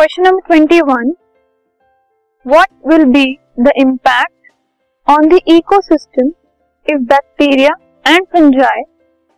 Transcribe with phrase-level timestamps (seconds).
[0.00, 1.12] Question number 21.
[2.46, 4.32] What will be the impact
[5.06, 6.32] on the ecosystem
[6.86, 7.72] if bacteria
[8.04, 8.78] and fungi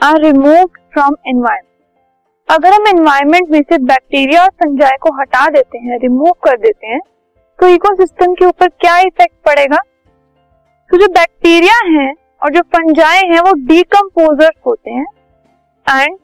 [0.00, 1.76] are removed from environment?
[2.48, 6.86] अगर हम environment में से bacteria और fungi को हटा देते हैं रिमूव कर देते
[6.86, 7.00] हैं
[7.58, 9.84] तो इकोसिस्टम के ऊपर क्या इफ़ेक्ट पड़ेगा
[10.90, 12.12] तो जो बैक्टीरिया हैं
[12.42, 15.06] और जो फंजाई हैं, वो डीकम्पोजर्स होते हैं
[15.86, 16.18] एंड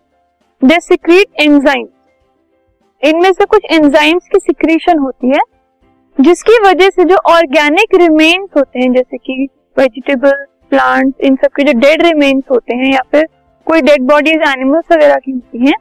[0.63, 1.87] दे सिक्रीट एंजाइम
[3.03, 5.41] इनमें से कुछ एंजाइम्स की सिक्रीशन होती है,
[6.21, 9.49] जिसकी वजह से जो ऑर्गेनिक रिमेन्स होते हैं, जैसे कि
[9.79, 10.33] वेजिटेबल
[10.71, 13.29] प्लांट्स इन सब के जो डेड रिमेन्स होते हैं, या फिर
[13.67, 15.75] कोई डेड बॉडीज एनिमल्स वगैरह की होती हैं,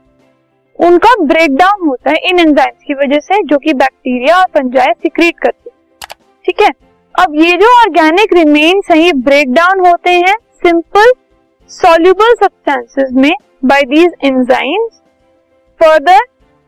[0.79, 4.93] उनका ब्रेक डाउन होता है इन एंजाइम्स की वजह से, जो कि बैक्टीरिया और फंजाई
[4.93, 6.15] सिक्रीट करते हैं।
[6.45, 6.69] ठीक है?
[7.15, 11.11] अब ये जो ऑर्गेनिक रिमेन्स हैं, ये ब्रेक डाउन होते हैं सिंपल
[11.71, 13.31] सॉल्युबल सब्सटेंसेस में
[13.65, 15.01] बाय दीज एंजाइम्स
[15.79, 16.19] फर्दर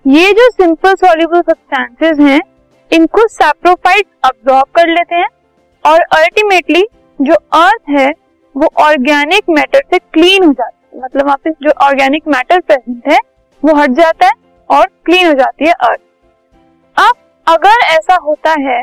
[0.06, 2.40] ये जो सिंपल सॉल्युबल सब्सटेंसेस हैं,
[2.92, 5.28] इनको सैप्रोफाइट अब्सॉर्ब कर लेते हैं
[5.84, 6.84] और अल्टीमेटली
[7.20, 8.10] जो अर्थ है,
[8.56, 13.08] वो ऑर्गेनिक मैटर से क्लीन हो जाती है। मतलब वहाँ पे जो ऑर्गेनिक मैटर प्रेजेंट
[13.08, 13.20] है,
[13.64, 14.32] वो हट जाता है
[14.70, 16.02] और क्लीन हो जाती है अर्थ
[16.98, 17.16] अब
[17.48, 18.82] अगर ऐसा होता है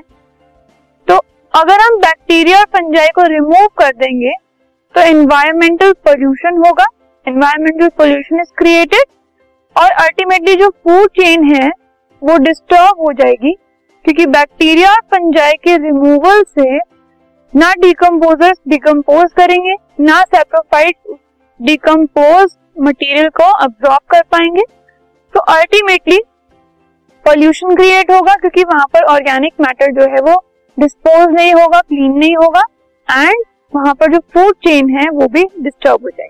[1.09, 1.21] तो
[1.55, 4.33] अगर हम बैक्टीरिया और फंजाई को रिमूव कर देंगे
[4.95, 6.85] तो एनवायरमेंटल पोल्यूशन होगा।
[7.27, 9.05] एनवायरमेंटल पोल्यूशन इज़ क्रिएटेड
[9.77, 11.69] और अल्टीमेटली जो फ़ूड चेन है,
[12.23, 13.53] वो डिस्टर्ब हो जाएगी,
[14.05, 16.77] क्योंकि बैक्टीरिया और फंजाई के रिमूवल से
[17.53, 20.97] ना डिकम्पोजर्स डिकम्पोज करेंगे, ना सेप्रोफाइट
[21.61, 24.63] डिकम्पोज मटेरियल को अब्सॉर्ब कर पाएँगे।
[25.35, 26.19] तो अल्टीमेटली
[27.25, 30.43] पॉल्यूशन क्रिएट होगा, क्योंकि वहाँ पर ऑर्गेनिक मैटर जो है वो
[30.79, 32.63] डिस्पोज नहीं होगा क्लीन नहीं होगा
[33.09, 36.30] एंड वहाँ पर जो फ़ूड चेन है, वो भी डिस्टर्ब हो जाएगी।